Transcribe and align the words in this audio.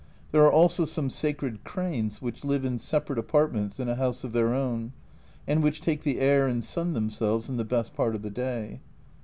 There 0.31 0.43
are 0.43 0.51
also 0.51 0.83
some 0.85 1.11
sacred 1.11 1.63
cranes 1.63 2.23
which 2.23 2.43
live 2.43 2.65
in 2.65 2.79
separate 2.79 3.19
apartments 3.19 3.79
in 3.79 3.87
a 3.87 3.97
house 3.97 4.23
of 4.23 4.33
their 4.33 4.51
own, 4.51 4.93
and 5.45 5.61
which 5.61 5.79
take 5.79 6.01
the 6.01 6.19
air 6.19 6.47
and 6.47 6.65
sun 6.65 6.93
them 6.93 7.11
selves 7.11 7.49
in 7.49 7.57
the 7.57 7.63
best 7.65 7.93
part 7.93 8.15
of 8.15 8.23
the 8.23 8.31
day. 8.31 8.81